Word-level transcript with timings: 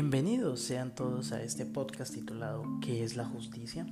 Bienvenidos 0.00 0.60
sean 0.60 0.94
todos 0.94 1.30
a 1.32 1.42
este 1.42 1.66
podcast 1.66 2.14
titulado 2.14 2.64
¿Qué 2.80 3.04
es 3.04 3.18
la 3.18 3.26
justicia? 3.26 3.86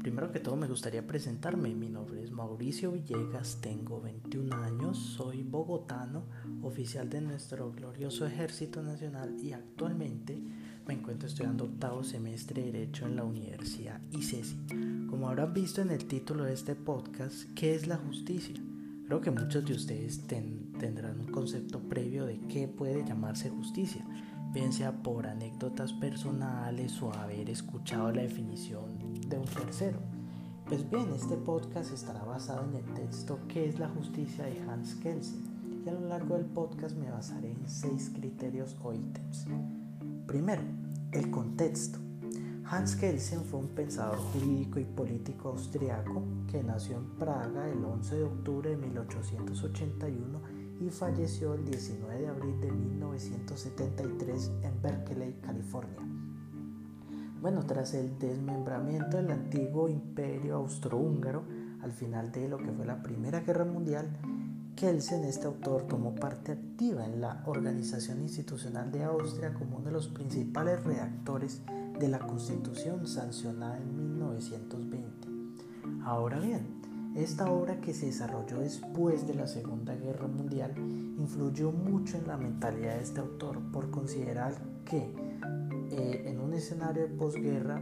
Primero 0.00 0.32
que 0.32 0.40
todo 0.40 0.56
me 0.56 0.66
gustaría 0.66 1.06
presentarme. 1.06 1.76
Mi 1.76 1.88
nombre 1.88 2.24
es 2.24 2.32
Mauricio 2.32 2.90
Villegas, 2.90 3.60
tengo 3.60 4.00
21 4.00 4.52
años, 4.56 4.98
soy 4.98 5.44
bogotano, 5.44 6.24
oficial 6.62 7.08
de 7.08 7.20
nuestro 7.20 7.70
glorioso 7.70 8.26
Ejército 8.26 8.82
Nacional 8.82 9.36
y 9.40 9.52
actualmente 9.52 10.42
me 10.88 10.94
encuentro 10.94 11.28
estudiando 11.28 11.66
octavo 11.66 12.02
semestre 12.02 12.60
de 12.60 12.72
Derecho 12.72 13.06
en 13.06 13.14
la 13.14 13.22
Universidad 13.22 14.00
ICESI. 14.10 15.06
Como 15.08 15.28
habrán 15.28 15.54
visto 15.54 15.80
en 15.82 15.92
el 15.92 16.06
título 16.06 16.42
de 16.42 16.54
este 16.54 16.74
podcast, 16.74 17.44
¿qué 17.54 17.76
es 17.76 17.86
la 17.86 17.98
justicia? 17.98 18.56
Creo 19.06 19.20
que 19.20 19.30
muchos 19.30 19.64
de 19.64 19.74
ustedes 19.74 20.26
tendrán 20.26 21.20
un 21.20 21.30
concepto 21.30 21.78
previo 21.78 22.26
de 22.26 22.40
qué 22.48 22.66
puede 22.66 23.04
llamarse 23.04 23.50
justicia 23.50 24.04
bien 24.54 24.72
sea 24.72 24.92
por 24.92 25.26
anécdotas 25.26 25.92
personales 25.92 27.02
o 27.02 27.12
haber 27.12 27.50
escuchado 27.50 28.12
la 28.12 28.22
definición 28.22 29.20
de 29.28 29.36
un 29.36 29.46
tercero. 29.46 29.98
Pues 30.68 30.88
bien, 30.88 31.12
este 31.12 31.36
podcast 31.36 31.92
estará 31.92 32.22
basado 32.22 32.64
en 32.70 32.76
el 32.76 32.94
texto 32.94 33.40
¿Qué 33.48 33.68
es 33.68 33.80
la 33.80 33.88
justicia? 33.88 34.44
de 34.44 34.60
Hans 34.62 34.94
Kelsen 34.94 35.42
y 35.84 35.88
a 35.88 35.92
lo 35.92 36.08
largo 36.08 36.36
del 36.36 36.46
podcast 36.46 36.96
me 36.96 37.10
basaré 37.10 37.50
en 37.50 37.68
seis 37.68 38.12
criterios 38.14 38.76
o 38.82 38.94
ítems. 38.94 39.46
Primero, 40.26 40.62
el 41.10 41.30
contexto. 41.32 41.98
Hans 42.64 42.94
Kelsen 42.94 43.42
fue 43.42 43.58
un 43.58 43.68
pensador 43.68 44.16
jurídico 44.16 44.78
y 44.78 44.84
político 44.84 45.48
austriaco 45.50 46.22
que 46.50 46.62
nació 46.62 46.96
en 46.98 47.10
Praga 47.16 47.68
el 47.68 47.84
11 47.84 48.16
de 48.16 48.22
octubre 48.22 48.70
de 48.70 48.76
1881 48.76 50.53
y 50.80 50.90
falleció 50.90 51.54
el 51.54 51.64
19 51.64 52.20
de 52.20 52.28
abril 52.28 52.60
de 52.60 52.72
1973 52.72 54.52
en 54.62 54.82
Berkeley, 54.82 55.34
California. 55.40 56.00
Bueno, 57.40 57.64
tras 57.66 57.94
el 57.94 58.18
desmembramiento 58.18 59.18
del 59.18 59.30
antiguo 59.30 59.88
imperio 59.88 60.56
austrohúngaro, 60.56 61.44
al 61.82 61.92
final 61.92 62.32
de 62.32 62.48
lo 62.48 62.58
que 62.58 62.72
fue 62.72 62.86
la 62.86 63.02
Primera 63.02 63.40
Guerra 63.40 63.66
Mundial, 63.66 64.08
Kelsen, 64.76 65.24
este 65.24 65.46
autor, 65.46 65.82
tomó 65.86 66.14
parte 66.14 66.52
activa 66.52 67.04
en 67.04 67.20
la 67.20 67.42
organización 67.46 68.22
institucional 68.22 68.90
de 68.90 69.04
Austria 69.04 69.54
como 69.54 69.76
uno 69.76 69.86
de 69.86 69.92
los 69.92 70.08
principales 70.08 70.82
redactores 70.82 71.62
de 71.98 72.08
la 72.08 72.18
Constitución 72.18 73.06
sancionada 73.06 73.76
en 73.76 73.94
1920. 73.94 75.28
Ahora 76.02 76.40
bien, 76.40 76.66
esta 77.14 77.50
obra 77.50 77.80
que 77.80 77.94
se 77.94 78.06
desarrolló 78.06 78.58
después 78.58 79.26
de 79.26 79.34
la 79.34 79.46
Segunda 79.46 79.94
Guerra 79.94 80.26
Mundial 80.26 80.74
influyó 80.76 81.70
mucho 81.70 82.16
en 82.18 82.26
la 82.26 82.36
mentalidad 82.36 82.96
de 82.96 83.02
este 83.02 83.20
autor 83.20 83.60
por 83.72 83.90
considerar 83.90 84.54
que 84.84 85.14
eh, 85.90 86.24
en 86.26 86.40
un 86.40 86.54
escenario 86.54 87.02
de 87.02 87.08
posguerra 87.08 87.80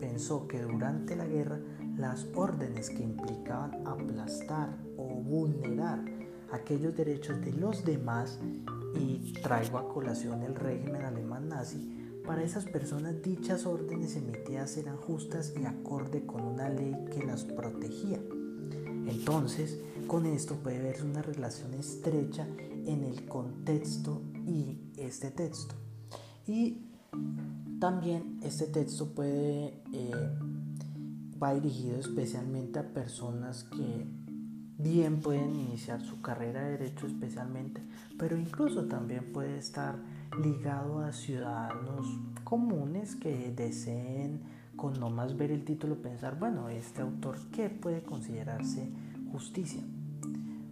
pensó 0.00 0.48
que 0.48 0.60
durante 0.62 1.14
la 1.14 1.26
guerra 1.26 1.60
las 1.96 2.26
órdenes 2.34 2.90
que 2.90 3.04
implicaban 3.04 3.86
aplastar 3.86 4.76
o 4.96 5.04
vulnerar 5.04 6.04
aquellos 6.50 6.96
derechos 6.96 7.40
de 7.40 7.52
los 7.52 7.84
demás 7.84 8.40
y 8.94 9.32
traigo 9.42 9.78
a 9.78 9.88
colación 9.88 10.42
el 10.42 10.56
régimen 10.56 11.04
alemán 11.04 11.48
nazi, 11.48 12.02
para 12.26 12.42
esas 12.42 12.64
personas 12.64 13.22
dichas 13.22 13.64
órdenes 13.64 14.16
emitidas 14.16 14.76
eran 14.76 14.96
justas 14.96 15.54
y 15.60 15.64
acorde 15.66 16.26
con 16.26 16.42
una 16.42 16.68
ley 16.68 16.96
que 17.12 17.24
las 17.24 17.44
protegía. 17.44 18.18
Entonces, 19.06 19.78
con 20.06 20.26
esto 20.26 20.56
puede 20.56 20.80
verse 20.80 21.04
una 21.04 21.22
relación 21.22 21.74
estrecha 21.74 22.46
en 22.86 23.04
el 23.04 23.26
contexto 23.26 24.22
y 24.46 24.78
este 24.96 25.30
texto. 25.30 25.74
Y 26.46 26.86
también 27.80 28.38
este 28.42 28.66
texto 28.66 29.14
puede 29.14 29.82
eh, 29.92 30.30
va 31.42 31.54
dirigido 31.54 31.98
especialmente 31.98 32.78
a 32.78 32.88
personas 32.92 33.64
que 33.64 34.06
bien 34.78 35.20
pueden 35.20 35.54
iniciar 35.54 36.00
su 36.00 36.20
carrera 36.20 36.62
de 36.62 36.78
derecho 36.78 37.06
especialmente, 37.06 37.82
pero 38.18 38.36
incluso 38.36 38.86
también 38.86 39.32
puede 39.32 39.58
estar 39.58 39.96
ligado 40.42 41.00
a 41.00 41.12
ciudadanos 41.12 42.06
comunes 42.44 43.16
que 43.16 43.52
deseen 43.54 44.42
con 44.76 44.98
no 44.98 45.10
más 45.10 45.36
ver 45.36 45.50
el 45.50 45.64
título 45.64 46.00
pensar, 46.02 46.38
bueno, 46.38 46.68
este 46.68 47.02
autor, 47.02 47.36
¿qué 47.52 47.70
puede 47.70 48.02
considerarse 48.02 48.90
justicia? 49.30 49.82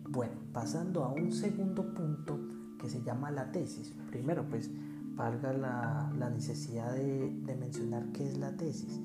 Bueno, 0.08 0.34
pasando 0.52 1.04
a 1.04 1.12
un 1.12 1.32
segundo 1.32 1.94
punto 1.94 2.38
que 2.80 2.88
se 2.88 3.02
llama 3.02 3.30
la 3.30 3.52
tesis. 3.52 3.94
Primero, 4.10 4.44
pues, 4.48 4.70
valga 5.14 5.52
la, 5.52 6.30
necesidad 6.30 6.92
de, 6.94 7.56
mencionar 7.58 8.06
qué 8.12 8.26
es 8.26 8.38
la 8.38 8.56
tesis. 8.56 9.00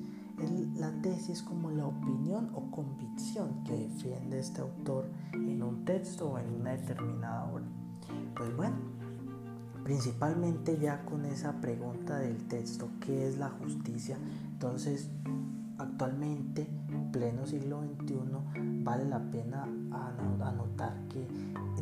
la 0.76 0.90
tesis 1.02 1.28
es 1.28 1.42
como 1.42 1.70
la 1.70 1.86
opinión 1.86 2.50
o 2.54 2.70
convicción 2.70 3.62
que 3.64 3.76
defiende 3.76 4.38
este 4.38 4.62
autor 4.62 5.06
en 5.32 5.62
un 5.62 5.84
texto 5.84 6.30
o 6.30 6.38
en 6.38 6.48
una 6.60 6.72
determinada 6.72 7.44
obra. 7.44 7.64
Pues 8.34 8.56
bueno, 8.56 8.76
principalmente 9.84 10.78
ya 10.78 11.04
con 11.04 11.24
esa 11.24 11.60
pregunta 11.60 12.18
del 12.18 12.48
texto, 12.48 12.88
¿qué 13.00 13.28
es 13.28 13.38
la 13.38 13.50
justicia? 13.50 14.16
Entonces, 14.56 15.10
actualmente, 15.76 16.66
pleno 17.12 17.44
siglo 17.44 17.82
XXI, 17.82 18.16
vale 18.82 19.04
la 19.04 19.20
pena 19.30 19.64
anotar 20.40 20.96
que 21.10 21.28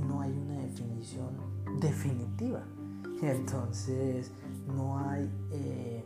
no 0.08 0.20
hay 0.20 0.32
una 0.32 0.58
definición 0.58 1.36
definitiva. 1.80 2.64
Entonces, 3.22 4.32
no 4.66 4.98
hay 4.98 5.30
eh, 5.52 6.04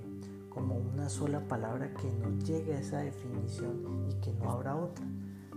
como 0.50 0.76
una 0.76 1.08
sola 1.08 1.40
palabra 1.48 1.94
que 1.94 2.12
nos 2.12 2.44
llegue 2.46 2.74
a 2.74 2.80
esa 2.80 2.98
definición 2.98 4.06
y 4.10 4.20
que 4.20 4.34
no 4.34 4.50
habrá 4.50 4.76
otra. 4.76 5.06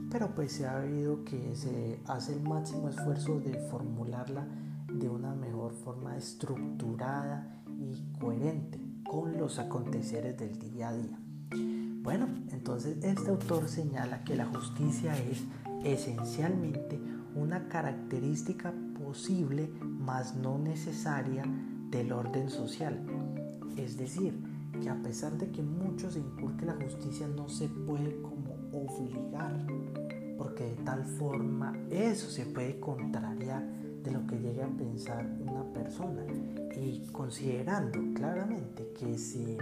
Pero 0.09 0.33
pues 0.33 0.53
se 0.53 0.65
ha 0.65 0.77
habido 0.77 1.25
que 1.25 1.57
se 1.57 1.99
hace 2.07 2.35
el 2.35 2.41
máximo 2.41 2.87
esfuerzo 2.87 3.37
de 3.41 3.59
formularla 3.69 4.47
de 4.87 5.09
una 5.09 5.35
mejor 5.35 5.73
forma 5.73 6.15
estructurada 6.15 7.61
y 7.67 8.17
coherente 8.17 8.80
con 9.11 9.37
los 9.37 9.59
aconteceres 9.59 10.37
del 10.37 10.57
día 10.57 10.87
a 10.87 10.93
día. 10.93 11.19
Bueno, 12.01 12.29
entonces 12.53 12.95
este 13.03 13.29
autor 13.29 13.67
señala 13.67 14.23
que 14.23 14.37
la 14.37 14.45
justicia 14.45 15.13
es 15.17 15.43
esencialmente 15.83 16.97
una 17.35 17.67
característica 17.67 18.73
posible, 19.03 19.69
mas 19.81 20.37
no 20.37 20.57
necesaria, 20.57 21.43
del 21.89 22.13
orden 22.13 22.49
social. 22.49 23.05
Es 23.75 23.97
decir, 23.97 24.33
que 24.81 24.89
a 24.89 24.95
pesar 25.03 25.33
de 25.33 25.51
que 25.51 25.61
muchos 25.61 26.13
se 26.13 26.21
la 26.65 26.75
justicia, 26.75 27.27
no 27.27 27.49
se 27.49 27.67
puede 27.67 28.15
como 28.21 28.55
obligar, 28.71 29.67
porque 30.37 30.63
de 30.63 30.83
tal 30.85 31.03
forma 31.03 31.77
eso 31.89 32.29
se 32.29 32.45
puede 32.45 32.79
contrariar 32.79 33.80
de 34.03 34.11
lo 34.11 34.25
que 34.27 34.39
llegue 34.39 34.63
a 34.63 34.69
pensar 34.69 35.25
una 35.39 35.63
persona 35.73 36.25
y 36.75 37.05
considerando 37.11 37.99
claramente 38.15 38.91
que 38.97 39.17
si 39.17 39.57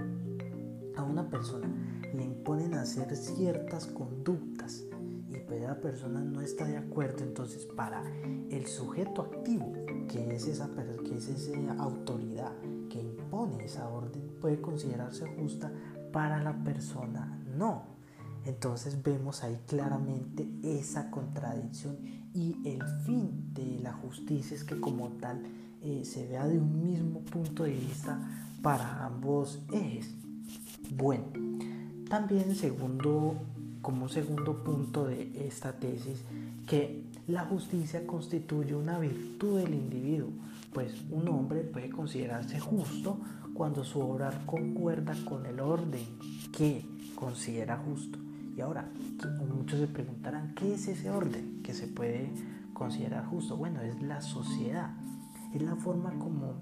a 0.96 1.04
una 1.04 1.30
persona 1.30 1.68
le 2.14 2.24
imponen 2.24 2.74
hacer 2.74 3.16
ciertas 3.16 3.88
conductas 3.88 4.86
y 5.30 5.38
pues 5.48 5.62
la 5.62 5.80
persona 5.80 6.22
no 6.22 6.42
está 6.42 6.66
de 6.66 6.78
acuerdo, 6.78 7.24
entonces 7.24 7.66
para 7.66 8.04
el 8.50 8.66
sujeto 8.66 9.22
activo, 9.22 9.74
que 10.08 10.36
es 10.36 10.48
esa, 10.48 10.70
que 11.06 11.18
es 11.18 11.28
esa 11.28 11.74
autoridad 11.74 12.54
que 12.90 13.00
impone 13.00 13.66
esa 13.66 13.88
orden, 13.90 14.22
puede 14.42 14.60
considerarse 14.60 15.28
justa, 15.40 15.72
para 16.12 16.42
la 16.42 16.64
persona 16.64 17.40
no. 17.56 17.99
Entonces 18.46 19.02
vemos 19.04 19.44
ahí 19.44 19.60
claramente 19.68 20.48
esa 20.64 21.12
contradicción 21.12 21.98
y 22.34 22.56
el 22.66 22.82
fin 23.06 23.54
de 23.54 23.80
la 23.82 23.94
justicia 23.94 24.56
es 24.56 24.64
que 24.64 24.80
como 24.80 25.10
tal 25.10 25.44
eh, 25.82 26.04
se 26.06 26.28
vea 26.28 26.48
de 26.48 26.60
un 26.60 26.84
mismo 26.84 27.22
punto 27.22 27.64
de 27.64 27.72
vista 27.72 28.20
para 28.62 29.06
ambos 29.06 29.60
ejes. 29.72 30.14
Bueno, 30.92 31.26
también 32.10 32.56
segundo, 32.56 33.36
como 33.82 34.10
segundo 34.10 34.64
punto 34.64 35.06
de 35.06 35.48
esta 35.48 35.74
tesis, 35.74 36.24
que 36.68 37.04
la 37.28 37.46
justicia 37.46 38.06
constituye 38.06 38.76
una 38.76 39.00
virtud 39.00 39.60
del 39.60 39.74
individuo, 39.74 40.30
pues 40.74 40.94
un 41.12 41.28
hombre 41.28 41.62
puede 41.62 41.90
considerarse 41.90 42.60
justo 42.60 43.20
cuando 43.54 43.84
su 43.84 44.00
obrar 44.00 44.46
concuerda 44.46 45.16
con 45.26 45.46
el 45.46 45.60
orden 45.60 46.06
que 46.56 46.86
considera 47.16 47.78
justo. 47.78 48.18
Y 48.60 48.62
ahora, 48.62 48.92
muchos 49.56 49.80
se 49.80 49.88
preguntarán, 49.88 50.54
¿qué 50.54 50.74
es 50.74 50.90
ese 50.90 51.10
orden 51.10 51.62
que 51.64 51.74
se 51.74 51.88
puede 51.88 52.30
considerar 52.74 53.26
justo? 53.28 53.56
Bueno, 53.56 53.80
es 53.80 54.02
la 54.04 54.20
sociedad, 54.20 54.92
es 55.54 55.62
la 55.62 55.78
forma 55.78 56.10
como 56.20 56.56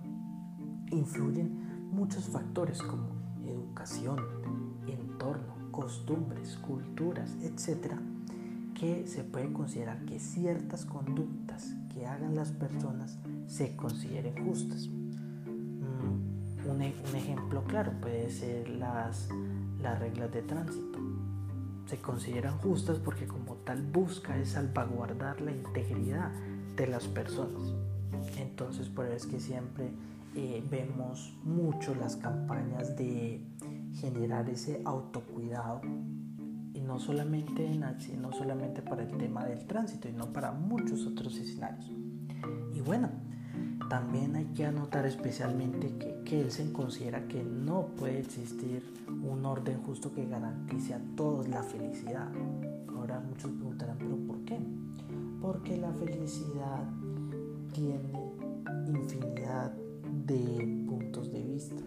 influyen 0.92 1.90
muchos 1.90 2.26
factores 2.26 2.84
como 2.84 3.08
educación, 3.48 4.20
entorno, 4.86 5.72
costumbres, 5.72 6.58
culturas, 6.58 7.36
etcétera, 7.42 7.98
que 8.76 9.08
se 9.08 9.24
puede 9.24 9.52
considerar 9.52 10.06
que 10.06 10.20
ciertas 10.20 10.86
conductas 10.86 11.74
que 11.92 12.06
hagan 12.06 12.36
las 12.36 12.52
personas 12.52 13.18
se 13.48 13.76
consideren 13.76 14.46
justas. 14.46 14.88
Mm, 14.88 16.70
un, 16.70 16.80
e, 16.84 16.94
un 17.10 17.16
ejemplo 17.16 17.64
claro 17.64 17.92
puede 18.00 18.30
ser 18.30 18.70
las, 18.70 19.30
las 19.82 19.98
reglas 19.98 20.32
de 20.32 20.44
tránsito. 20.44 21.17
Se 21.88 21.98
consideran 21.98 22.58
justas 22.60 23.00
porque 23.00 23.26
como 23.26 23.56
tal 23.56 23.82
busca 23.82 24.38
es 24.38 24.50
salvaguardar 24.50 25.42
la 25.42 25.52
integridad 25.52 26.32
de 26.76 26.88
las 26.88 27.08
personas. 27.08 27.74
Entonces 28.38 28.88
por 28.90 29.06
eso 29.06 29.16
es 29.16 29.26
que 29.26 29.40
siempre 29.40 29.92
eh, 30.36 30.64
vemos 30.70 31.34
mucho 31.44 31.96
las 31.96 32.16
campañas 32.16 32.96
de 32.96 33.42
generar 34.00 34.48
ese 34.50 34.82
autocuidado 34.86 35.82
y 36.74 36.82
no 36.82 37.00
solamente 37.00 37.66
en 37.66 37.80
no 38.22 38.32
solamente 38.32 38.82
para 38.82 39.04
el 39.04 39.18
tema 39.18 39.46
del 39.46 39.66
tránsito, 39.66 40.08
sino 40.08 40.32
para 40.32 40.52
muchos 40.52 41.08
otros 41.08 41.38
escenarios. 41.38 41.92
Y 42.74 42.82
bueno, 42.82 43.10
también 43.90 44.36
hay 44.36 44.46
que 44.46 44.66
anotar 44.66 45.06
especialmente 45.06 45.98
que, 45.98 46.17
se 46.28 46.74
considera 46.74 47.26
que 47.30 47.42
no 47.42 47.88
puede 47.98 48.20
existir 48.20 48.84
un 49.24 49.46
orden 49.46 49.82
justo 49.84 50.14
que 50.14 50.26
garantice 50.26 50.94
a 50.94 51.02
todos 51.16 51.48
la 51.48 51.64
felicidad. 51.64 52.28
Ahora 52.90 53.22
muchos 53.22 53.50
preguntarán, 53.52 53.98
pero 53.98 54.18
¿por 54.28 54.44
qué? 54.44 54.60
Porque 55.42 55.78
la 55.78 55.94
felicidad 55.94 56.84
tiene 57.72 58.34
infinidad 58.88 59.72
de 60.26 60.86
puntos 60.86 61.32
de 61.32 61.44
vista. 61.44 61.82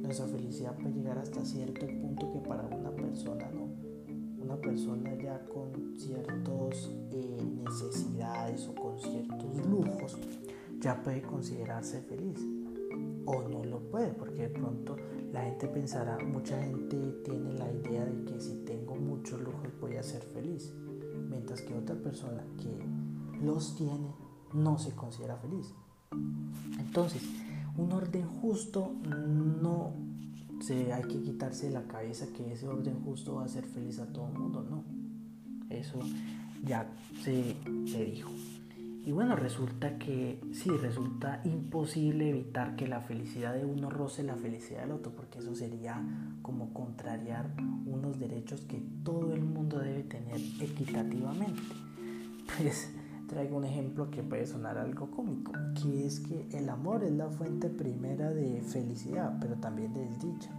Nuestra 0.00 0.26
felicidad 0.26 0.76
puede 0.76 0.94
llegar 0.94 1.18
hasta 1.18 1.44
cierto 1.44 1.86
punto 1.86 2.32
que 2.32 2.40
para 2.40 2.66
una 2.66 2.90
persona 2.90 3.48
no. 3.52 3.68
Una 4.42 4.56
persona 4.56 5.14
ya 5.14 5.44
con 5.44 5.96
ciertas 5.96 6.90
eh, 7.12 7.38
necesidades 7.64 8.66
o 8.66 8.74
con 8.74 8.98
ciertos 8.98 9.64
lujos 9.64 10.18
ya 10.80 11.00
puede 11.00 11.22
considerarse 11.22 12.00
feliz. 12.00 12.44
O 13.26 13.42
no 13.42 13.64
lo 13.64 13.80
puede, 13.90 14.12
porque 14.12 14.42
de 14.42 14.48
pronto 14.48 14.96
la 15.32 15.44
gente 15.44 15.68
pensará, 15.68 16.18
mucha 16.24 16.62
gente 16.62 16.96
tiene 17.24 17.52
la 17.54 17.70
idea 17.70 18.04
de 18.04 18.24
que 18.24 18.40
si 18.40 18.64
tengo 18.64 18.96
muchos 18.96 19.40
lujos 19.40 19.68
voy 19.80 19.96
a 19.96 20.02
ser 20.02 20.22
feliz. 20.22 20.72
Mientras 21.28 21.62
que 21.62 21.74
otra 21.74 21.96
persona 21.96 22.44
que 22.56 23.44
los 23.44 23.76
tiene 23.76 24.14
no 24.52 24.78
se 24.78 24.90
considera 24.92 25.36
feliz. 25.36 25.72
Entonces, 26.78 27.22
un 27.76 27.92
orden 27.92 28.26
justo 28.26 28.92
no 29.04 29.92
se, 30.60 30.92
hay 30.92 31.02
que 31.04 31.20
quitarse 31.22 31.66
de 31.66 31.72
la 31.72 31.84
cabeza 31.84 32.26
que 32.36 32.52
ese 32.52 32.66
orden 32.66 33.02
justo 33.04 33.36
va 33.36 33.42
a 33.42 33.44
hacer 33.46 33.64
feliz 33.64 33.98
a 33.98 34.12
todo 34.12 34.28
el 34.28 34.38
mundo, 34.38 34.66
no. 34.68 34.84
Eso 35.70 35.98
ya 36.64 36.90
se, 37.22 37.56
se 37.86 38.04
dijo. 38.04 38.30
Y 39.02 39.12
bueno, 39.12 39.34
resulta 39.34 39.98
que 39.98 40.40
sí, 40.52 40.68
resulta 40.68 41.40
imposible 41.44 42.28
evitar 42.28 42.76
que 42.76 42.86
la 42.86 43.00
felicidad 43.00 43.54
de 43.54 43.64
uno 43.64 43.88
roce 43.88 44.22
la 44.22 44.36
felicidad 44.36 44.82
del 44.82 44.92
otro, 44.92 45.12
porque 45.12 45.38
eso 45.38 45.54
sería 45.54 46.02
como 46.42 46.74
contrariar 46.74 47.50
unos 47.86 48.18
derechos 48.18 48.60
que 48.62 48.82
todo 49.02 49.32
el 49.32 49.42
mundo 49.42 49.78
debe 49.78 50.02
tener 50.02 50.38
equitativamente. 50.60 51.62
Pues 52.58 52.92
traigo 53.26 53.56
un 53.56 53.64
ejemplo 53.64 54.10
que 54.10 54.22
puede 54.22 54.46
sonar 54.46 54.76
algo 54.76 55.10
cómico, 55.10 55.52
que 55.80 56.04
es 56.04 56.20
que 56.20 56.48
el 56.52 56.68
amor 56.68 57.04
es 57.04 57.12
la 57.12 57.30
fuente 57.30 57.70
primera 57.70 58.30
de 58.30 58.60
felicidad, 58.60 59.38
pero 59.40 59.54
también 59.54 59.94
de 59.94 60.04
desdicha. 60.04 60.50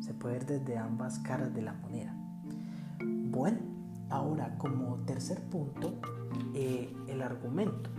Se 0.00 0.14
puede 0.14 0.34
ver 0.38 0.46
desde 0.46 0.78
ambas 0.78 1.18
caras 1.18 1.52
de 1.52 1.62
la 1.62 1.74
moneda. 1.74 2.16
Bueno, 3.00 3.58
ahora 4.12 4.56
como 4.58 4.96
tercer 5.06 5.40
punto, 5.42 5.94
eh, 6.54 6.92
el 7.08 7.22
argumento. 7.22 7.90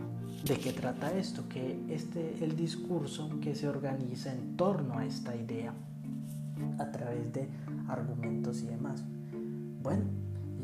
¿De 0.46 0.58
qué 0.58 0.74
trata 0.74 1.12
esto? 1.14 1.48
Que 1.50 1.84
este 1.90 2.44
el 2.44 2.56
discurso 2.56 3.30
que 3.42 3.56
se 3.56 3.68
organiza 3.68 4.34
en 4.34 4.56
torno 4.56 4.98
a 4.98 5.06
esta 5.06 5.36
idea 5.36 5.74
a 6.80 6.92
través 6.92 7.34
de 7.34 7.50
argumentos 7.88 8.62
y 8.62 8.68
demás. 8.68 9.04
Bueno, 9.82 10.04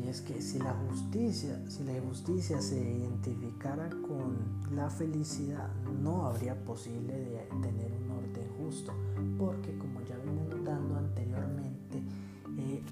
y 0.02 0.08
es 0.08 0.20
que 0.20 0.40
si 0.40 0.58
la 0.58 0.72
justicia, 0.88 1.60
si 1.68 1.84
la 1.84 2.00
justicia 2.00 2.60
se 2.60 2.78
identificara 2.78 3.90
con 3.90 4.36
la 4.74 4.88
felicidad, 4.88 5.68
no 6.02 6.26
habría 6.26 6.54
posible 6.64 7.12
de 7.12 7.48
tener 7.60 7.90
un 8.04 8.10
orden 8.10 8.48
justo, 8.58 8.92
porque 9.38 9.76
como 9.78 10.00
ya 10.02 10.16
vine 10.18 10.42
notando 10.48 10.96
anteriormente, 10.96 12.02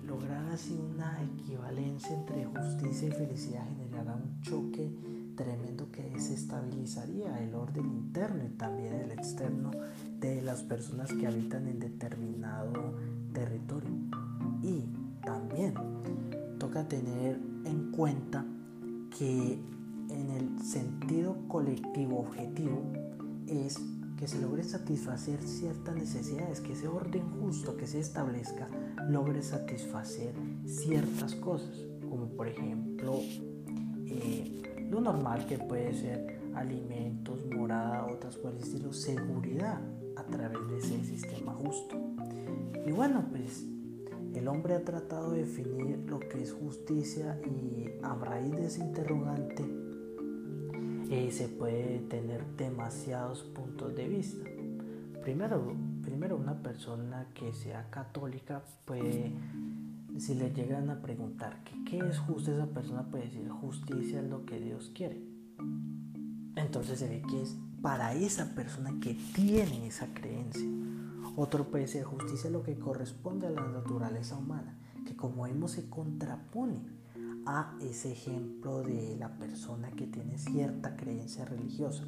lograr 0.07 0.45
así 0.53 0.79
una 0.95 1.23
equivalencia 1.23 2.15
entre 2.17 2.45
justicia 2.45 3.09
y 3.09 3.13
felicidad 3.13 3.67
generará 3.77 4.17
un 4.17 4.41
choque 4.43 4.91
tremendo 5.37 5.91
que 5.93 6.03
desestabilizaría 6.03 7.43
el 7.43 7.55
orden 7.55 7.87
interno 7.87 8.45
y 8.45 8.49
también 8.57 8.95
el 8.95 9.13
externo 9.13 9.71
de 10.19 10.43
las 10.43 10.63
personas 10.63 11.13
que 11.13 11.27
habitan 11.27 11.69
en 11.69 11.79
determinado 11.79 12.95
territorio. 13.33 13.91
Y 14.63 14.85
también 15.25 15.75
toca 16.59 16.89
tener 16.89 17.39
en 17.65 17.93
cuenta 17.93 18.45
que 19.17 19.61
en 20.11 20.31
el 20.31 20.61
sentido 20.65 21.37
colectivo 21.49 22.21
objetivo 22.21 22.83
es 23.47 23.79
que 24.19 24.27
se 24.27 24.41
logre 24.41 24.65
satisfacer 24.65 25.41
ciertas 25.43 25.95
necesidades, 25.95 26.61
que 26.61 26.73
ese 26.73 26.89
orden 26.89 27.23
justo 27.41 27.77
que 27.77 27.87
se 27.87 28.01
establezca 28.01 28.69
logre 29.09 29.43
satisfacer 29.43 30.35
ciertas 30.67 31.35
cosas, 31.35 31.85
como 32.09 32.29
por 32.29 32.49
ejemplo 32.49 33.21
eh, 34.07 34.63
lo 34.91 35.01
normal 35.01 35.47
que 35.47 35.59
puede 35.59 35.95
ser 35.95 36.39
alimentos, 36.55 37.47
morada, 37.47 38.07
otras 38.07 38.37
por 38.37 38.55
el 38.55 38.63
seguridad 38.93 39.81
a 40.17 40.25
través 40.25 40.59
de 40.69 40.79
ese 40.79 41.05
sistema 41.05 41.53
justo. 41.55 41.97
Y 42.87 42.91
bueno, 42.91 43.25
pues 43.31 43.67
el 44.35 44.49
hombre 44.49 44.75
ha 44.75 44.85
tratado 44.85 45.33
de 45.33 45.41
definir 45.41 45.99
lo 46.07 46.19
que 46.21 46.43
es 46.43 46.53
justicia 46.53 47.41
y 47.45 47.91
a 48.03 48.15
raíz 48.15 48.53
de 48.53 48.67
ese 48.67 48.81
interrogante 48.81 49.65
eh, 51.11 51.31
se 51.31 51.49
puede 51.49 52.01
tener 52.09 52.45
demasiados 52.57 53.43
puntos 53.43 53.95
de 53.95 54.09
vista. 54.09 54.49
Primero, 55.23 55.75
primero 56.09 56.39
una 56.39 56.63
persona 56.63 57.27
que 57.35 57.53
sea 57.53 57.91
católica 57.91 58.63
puede, 58.87 59.31
si 60.19 60.35
le 60.35 60.51
llegan 60.55 60.89
a 60.89 61.03
preguntar 61.03 61.63
qué 61.85 61.99
es 61.99 62.19
justo, 62.19 62.51
esa 62.51 62.67
persona 62.67 63.03
puede 63.11 63.25
decir 63.25 63.47
justicia 63.51 64.23
es 64.23 64.31
lo 64.31 64.47
que 64.47 64.59
Dios 64.59 64.91
quiere. 64.95 65.23
Entonces 66.57 66.99
se 66.99 67.09
ve 67.09 67.23
que 67.29 67.43
es 67.43 67.59
para 67.83 68.15
esa 68.15 68.55
persona 68.55 68.91
que 69.03 69.19
tiene 69.35 69.87
esa 69.87 70.07
creencia. 70.15 70.67
Otro 71.37 71.71
puede 71.71 71.87
ser 71.87 72.05
justicia 72.05 72.49
lo 72.49 72.63
que 72.63 72.79
corresponde 72.79 73.47
a 73.47 73.51
la 73.51 73.69
naturaleza 73.69 74.39
humana, 74.39 74.79
que 75.07 75.15
como 75.15 75.43
vemos 75.43 75.73
se 75.73 75.91
contrapone 75.91 76.81
a 77.45 77.77
ese 77.83 78.13
ejemplo 78.13 78.83
de 78.83 79.15
la 79.19 79.37
persona 79.37 79.91
que 79.91 80.07
tiene 80.07 80.39
cierta 80.39 80.97
creencia 80.97 81.45
religiosa. 81.45 82.05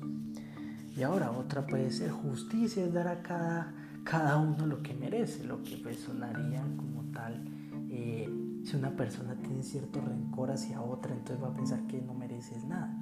Y 0.96 1.02
ahora 1.02 1.32
otra 1.32 1.66
puede 1.66 1.90
ser 1.90 2.10
justicia, 2.10 2.84
es 2.84 2.92
dar 2.92 3.08
a 3.08 3.22
cada, 3.22 3.72
cada 4.10 4.38
uno 4.38 4.66
lo 4.66 4.82
que 4.82 4.92
merece, 4.92 5.44
lo 5.44 5.62
que 5.62 5.76
pues 5.76 6.00
sonaría 6.00 6.62
como 6.76 7.04
tal. 7.12 7.44
Eh, 7.90 8.28
si 8.64 8.76
una 8.76 8.90
persona 8.96 9.36
tiene 9.36 9.62
cierto 9.62 10.00
rencor 10.00 10.50
hacia 10.50 10.82
otra, 10.82 11.14
entonces 11.14 11.40
va 11.40 11.50
a 11.50 11.54
pensar 11.54 11.86
que 11.86 12.02
no 12.02 12.12
mereces 12.14 12.64
nada. 12.64 12.92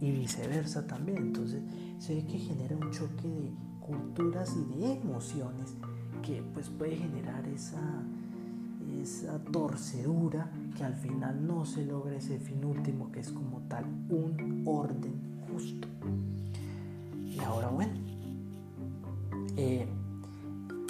Y 0.00 0.12
viceversa 0.12 0.86
también. 0.86 1.18
Entonces 1.18 1.64
se 1.98 2.14
ve 2.14 2.24
que 2.24 2.38
genera 2.38 2.76
un 2.76 2.88
choque 2.92 3.26
de 3.26 3.52
culturas 3.80 4.56
y 4.56 4.78
de 4.78 4.92
emociones 4.92 5.74
que 6.22 6.40
pues 6.54 6.68
puede 6.68 6.94
generar 6.94 7.44
esa, 7.48 8.04
esa 9.02 9.42
torcedura 9.42 10.52
que 10.76 10.84
al 10.84 10.94
final 10.94 11.44
no 11.44 11.64
se 11.64 11.84
logra 11.84 12.14
ese 12.14 12.38
fin 12.38 12.64
último 12.64 13.10
que 13.10 13.18
es 13.18 13.32
como 13.32 13.62
tal 13.62 13.86
un 14.08 14.62
orden 14.64 15.14
justo. 15.50 15.88
Y 17.24 17.40
ahora 17.40 17.70
bueno, 17.70 17.94
eh, 19.56 19.88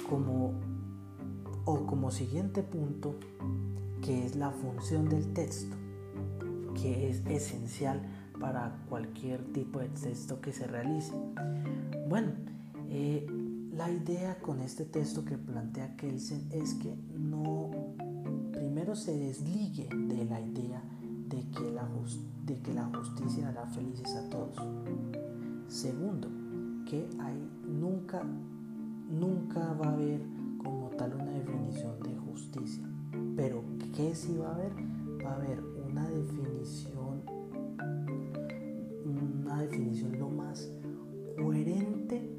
como, 0.09 0.53
o 1.65 1.85
como 1.85 2.11
siguiente 2.11 2.63
punto, 2.63 3.15
que 4.01 4.25
es 4.25 4.35
la 4.35 4.51
función 4.51 5.07
del 5.07 5.33
texto, 5.33 5.75
que 6.81 7.09
es 7.09 7.25
esencial 7.27 8.01
para 8.39 8.83
cualquier 8.89 9.43
tipo 9.53 9.79
de 9.79 9.89
texto 9.89 10.41
que 10.41 10.51
se 10.51 10.65
realice. 10.65 11.13
Bueno, 12.07 12.31
eh, 12.89 13.27
la 13.71 13.91
idea 13.91 14.39
con 14.39 14.61
este 14.61 14.85
texto 14.85 15.23
que 15.23 15.37
plantea 15.37 15.95
Kelsen 15.95 16.49
es 16.51 16.73
que 16.75 16.95
no, 17.17 17.69
primero 18.51 18.95
se 18.95 19.17
desligue 19.17 19.87
de 19.89 20.25
la 20.25 20.41
idea 20.41 20.81
de 21.27 21.45
que 21.51 21.71
la, 21.71 21.87
de 22.45 22.59
que 22.59 22.73
la 22.73 22.85
justicia 22.85 23.49
hará 23.49 23.67
felices 23.67 24.15
a 24.15 24.29
todos. 24.29 24.57
Segundo, 25.67 26.27
que 26.89 27.07
hay, 27.19 27.47
nunca, 27.67 28.23
nunca 29.09 29.73
va 29.73 29.87
a 29.87 29.93
haber 29.93 30.21
como 30.63 30.89
tal 30.97 31.15
una 31.15 31.31
definición 31.31 31.99
de 32.01 32.15
justicia. 32.15 32.83
Pero 33.35 33.63
¿qué 33.95 34.13
sí 34.15 34.37
va 34.37 34.49
a 34.49 34.55
haber? 34.55 34.71
Va 35.25 35.31
a 35.31 35.35
haber 35.35 35.59
una 35.89 36.07
definición, 36.09 37.21
una 39.05 39.61
definición 39.61 40.17
lo 40.19 40.29
más 40.29 40.71
coherente 41.37 42.29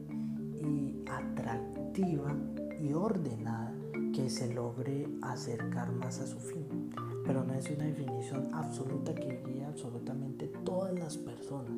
y 0.61 1.03
atractiva 1.11 2.35
que 4.15 4.31
se 4.31 4.53
logre 4.53 5.07
acercar 5.23 5.93
más 5.93 6.21
a 6.21 6.27
su 6.27 6.39
fin. 6.39 6.91
Pero 7.27 7.45
no 7.45 7.53
es 7.55 7.71
una 7.71 7.85
definición 7.85 8.49
absoluta 8.53 9.15
que 9.15 9.43
guía 9.47 9.69
absolutamente 9.69 10.49
todas 10.65 10.95
las 10.95 11.17
personas, 11.17 11.73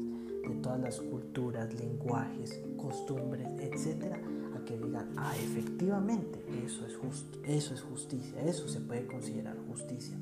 de 0.49 0.55
todas 0.63 0.81
las 0.81 1.01
culturas, 1.01 1.75
lenguajes, 1.75 2.63
costumbres, 2.77 3.49
etcétera, 3.59 4.21
que 4.65 4.79
digan, 4.79 5.13
ah, 5.17 5.35
efectivamente, 5.37 6.45
eso 6.65 6.87
es 6.87 6.97
eso 7.45 7.75
es 7.75 7.81
justicia, 7.83 8.43
eso 8.43 8.69
se 8.69 8.81
puede 8.81 9.07
considerar 9.07 9.57
justicia. 9.69 10.17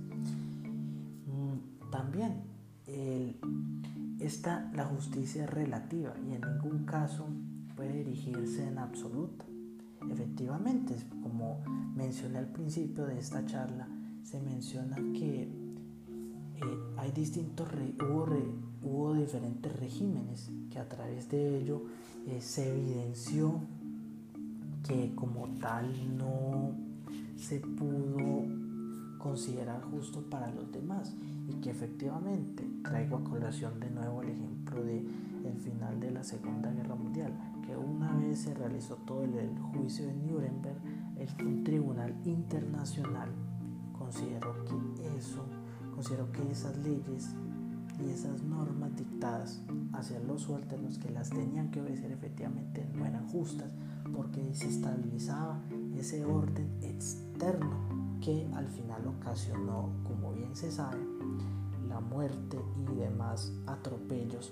Mm, 1.26 1.90
también 1.90 2.42
el, 2.87 3.37
la 4.75 4.85
justicia 4.85 5.44
es 5.44 5.50
relativa 5.50 6.14
y 6.28 6.35
en 6.35 6.42
ningún 6.42 6.85
caso 6.85 7.26
puede 7.76 8.04
dirigirse 8.04 8.66
en 8.66 8.78
absoluto. 8.78 9.44
Efectivamente, 10.11 10.94
como 11.23 11.62
mencioné 11.94 12.38
al 12.38 12.49
principio 12.52 13.06
de 13.06 13.18
esta 13.18 13.44
charla, 13.47 13.88
se 14.23 14.40
menciona 14.40 14.97
que 14.97 15.42
eh, 15.42 15.49
hay 16.97 17.11
distintos, 17.12 17.68
hubo, 18.02 18.26
hubo, 18.82 19.14
diferentes 19.14 19.75
regímenes 19.78 20.50
que 20.70 20.78
a 20.78 20.88
través 20.88 21.28
de 21.30 21.59
ello 21.59 21.82
eh, 22.26 22.40
se 22.40 22.70
evidenció 22.70 23.61
que 24.90 25.14
como 25.14 25.47
tal 25.61 25.87
no 26.18 26.73
se 27.37 27.61
pudo 27.61 28.44
considerar 29.18 29.82
justo 29.82 30.20
para 30.28 30.50
los 30.50 30.70
demás. 30.73 31.14
Y 31.49 31.54
que 31.61 31.70
efectivamente 31.70 32.68
traigo 32.82 33.16
a 33.16 33.25
colación 33.25 33.80
de 33.80 33.90
nuevo 33.90 34.23
el 34.23 34.30
ejemplo 34.30 34.85
de 34.85 34.99
el 35.44 35.59
final 35.59 35.99
de 35.99 36.11
la 36.11 36.23
Segunda 36.23 36.70
Guerra 36.70 36.94
Mundial 36.94 37.32
una 37.76 38.16
vez 38.16 38.40
se 38.40 38.54
realizó 38.54 38.97
todo 38.97 39.25
el, 39.25 39.59
juicio 39.73 40.06
de 40.06 40.14
Nuremberg, 40.14 40.78
el, 41.18 41.47
un 41.47 41.64
tribunal 41.64 42.14
internacional 42.25 43.28
consideró 43.99 44.64
que 44.64 45.18
eso, 45.18 45.44
consideró 45.94 46.30
que 46.32 46.50
esas 46.50 46.76
leyes 46.78 47.35
y 47.99 48.11
esas 48.11 48.42
normas 48.42 48.97
dictadas 48.97 49.62
hacia 49.92 50.18
los 50.20 50.42
subalternos 50.42 50.99
que 50.99 51.11
las 51.11 51.30
tenían 51.30 51.70
que 51.70 51.80
obedecer 51.80 52.11
efectivamente 52.11 52.87
no 52.94 53.04
eran 53.04 53.28
justas 53.28 53.70
porque 54.14 54.43
desestabilizaba 54.43 55.62
ese 55.97 56.25
orden 56.25 56.79
externo 56.83 58.19
que 58.21 58.49
al 58.55 58.69
final 58.69 59.07
ocasionó, 59.07 59.90
como 60.05 60.33
bien 60.33 60.55
se 60.55 60.71
sabe, 60.71 60.99
la 61.88 62.00
muerte 62.00 62.59
y 62.76 62.95
demás 62.95 63.52
atropellos 63.67 64.50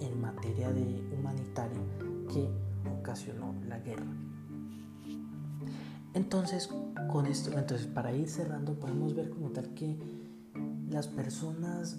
en 0.00 0.20
materia 0.20 0.70
de 0.72 1.02
humanitaria 1.18 1.80
que 2.32 2.48
ocasionó 3.00 3.54
la 3.66 3.78
guerra. 3.80 4.06
Entonces, 6.14 6.70
con 7.10 7.26
esto, 7.26 7.56
entonces 7.56 7.86
para 7.86 8.12
ir 8.12 8.28
cerrando, 8.28 8.78
podemos 8.78 9.14
ver 9.14 9.30
como 9.30 9.50
tal 9.50 9.74
que 9.74 9.98
las 10.88 11.06
personas, 11.06 11.98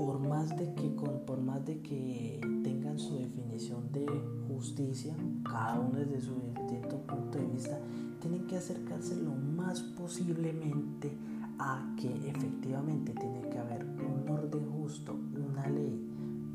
por 0.00 0.18
más 0.18 0.56
de 0.56 0.72
que, 0.72 0.94
con, 0.94 1.26
por 1.26 1.42
más 1.42 1.62
de 1.66 1.82
que 1.82 2.40
tengan 2.64 2.98
su 2.98 3.18
definición 3.18 3.92
de 3.92 4.06
justicia, 4.48 5.14
cada 5.44 5.78
uno 5.78 5.98
desde 5.98 6.22
su 6.22 6.40
distinto 6.40 6.96
punto 7.06 7.36
de 7.36 7.44
vista, 7.44 7.78
tienen 8.18 8.46
que 8.46 8.56
acercarse 8.56 9.14
lo 9.16 9.32
más 9.32 9.82
posiblemente 9.82 11.12
a 11.58 11.94
que 12.00 12.08
efectivamente 12.30 13.12
tiene 13.12 13.42
que 13.50 13.58
haber 13.58 13.84
un 13.84 14.26
orden 14.30 14.70
justo, 14.70 15.14
una 15.34 15.68
ley, 15.68 16.02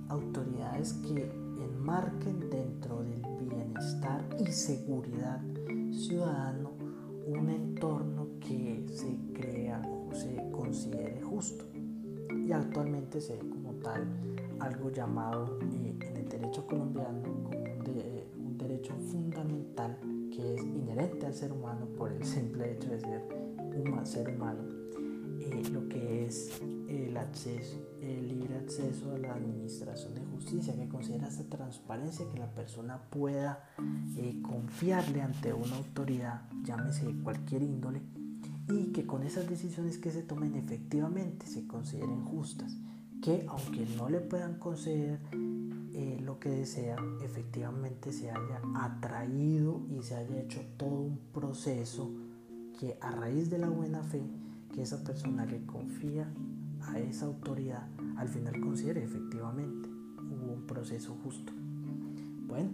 autoridades 0.10 0.94
que 0.94 1.32
enmarquen 1.64 2.50
dentro 2.50 3.04
del 3.04 3.48
bienestar 3.48 4.28
y 4.40 4.52
seguridad 4.52 5.40
ciudadano 5.92 6.72
un 7.28 7.52
entorno 7.52 8.28
que 8.40 8.88
se 8.92 9.20
crea 9.40 9.84
o 10.10 10.16
se 10.16 10.36
considere 10.52 11.22
justo. 11.22 11.75
Y 12.36 12.51
actualmente 12.51 13.22
se 13.22 13.38
ve 13.38 13.50
como 13.50 13.74
tal 13.75 14.08
algo 14.60 14.92
llamado 14.92 15.60
eh, 15.74 15.98
en 16.01 16.18
el 16.18 16.30
derecho 16.30 16.65
colombiano 16.65 17.22
como 17.24 17.50
un, 17.50 18.58
derecho 18.58 18.96
fundamental 19.12 19.98
que 20.32 20.56
es 20.56 20.62
inherente 20.62 21.25
al 21.25 21.34
ser 21.34 21.51
humano 21.51 21.86
por 21.98 22.12
el 22.12 22.24
simple 22.24 22.72
hecho 22.72 22.89
de 22.89 23.00
ser 23.00 23.46
un 23.75 24.06
ser 24.06 24.30
humano, 24.30 24.63
eh, 25.39 25.63
lo 25.72 25.88
que 25.89 26.25
es 26.25 26.62
el 26.88 27.18
acceso, 27.18 27.77
el 28.01 28.27
libre 28.27 28.58
acceso 28.58 29.13
a 29.13 29.18
la 29.18 29.34
administración 29.34 30.15
de 30.15 30.22
justicia, 30.22 30.75
que 30.75 30.88
considera 30.88 31.27
esta 31.27 31.44
transparencia 31.44 32.25
que 32.32 32.39
la 32.39 32.54
persona 32.54 33.01
pueda 33.10 33.68
eh, 34.18 34.42
confiarle 34.42 35.22
ante 35.22 35.54
una 35.54 35.75
autoridad, 35.75 36.42
llámese 36.63 37.08
de 37.08 37.22
cualquier 37.22 37.63
índole, 37.63 38.01
y 38.67 38.91
que 38.91 39.05
con 39.05 39.24
esas 39.24 39.50
decisiones 39.50 39.98
que 39.98 40.12
se 40.12 40.24
tomen 40.24 40.55
efectivamente 40.55 41.48
se 41.48 41.67
consideren 41.67 42.24
justas, 42.24 42.77
que 43.22 43.45
aunque 43.48 43.86
no 43.98 44.10
le 44.10 44.19
puedan 44.19 44.60
conceder 44.60 45.19
eh, 45.34 46.19
lo 46.24 46.39
que 46.39 46.50
desea, 46.50 46.98
efectivamente 47.24 48.12
se 48.12 48.29
haya 48.31 48.62
atraído 48.75 49.81
y 49.89 50.01
se 50.03 50.15
haya 50.15 50.41
hecho 50.41 50.62
todo 50.77 51.00
un 51.00 51.19
proceso 51.34 52.12
que 52.79 52.98
a 53.01 53.12
raíz 53.12 53.50
de 53.50 53.60
la 53.60 53.69
buena 53.69 54.03
fe 54.03 54.22
que 54.74 54.81
esa 54.81 55.03
persona 55.03 55.45
le 55.45 55.65
confía 55.65 56.27
a 56.81 57.00
esa 57.00 57.25
autoridad 57.25 57.88
al 58.17 58.27
final 58.27 58.60
considere 58.60 59.03
efectivamente 59.03 59.89
hubo 60.29 60.53
un 60.53 60.67
proceso 60.67 61.15
justo. 61.24 61.51
Bueno, 62.48 62.69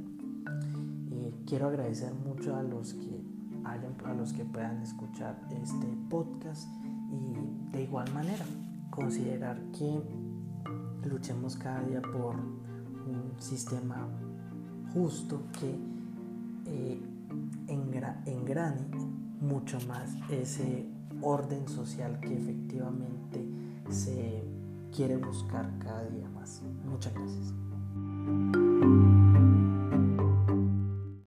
eh, 1.11 1.33
quiero 1.45 1.67
agradecer 1.67 2.13
mucho 2.13 2.55
a 2.55 2.63
los 2.63 2.93
que 2.93 3.20
a 3.65 4.13
los 4.13 4.33
que 4.33 4.43
puedan 4.45 4.81
escuchar 4.81 5.39
este 5.61 5.87
podcast 6.09 6.67
y 7.11 7.71
de 7.71 7.83
igual 7.83 8.11
manera 8.13 8.45
considerar 8.89 9.59
que 9.77 10.01
luchemos 11.07 11.55
cada 11.55 11.81
día 11.83 12.01
por 12.01 12.35
un 12.35 13.33
sistema 13.39 14.07
justo 14.93 15.43
que 15.59 15.77
eh, 16.65 17.01
engrane 18.25 18.81
mucho 19.39 19.79
más 19.87 20.15
ese 20.29 20.85
orden 21.21 21.67
social 21.67 22.19
que 22.19 22.37
efectivamente 22.37 23.45
se 23.89 24.43
quiere 24.95 25.17
buscar 25.17 25.69
cada 25.79 26.03
día 26.09 26.29
más. 26.29 26.61
Muchas 26.85 27.13
gracias. 27.13 28.70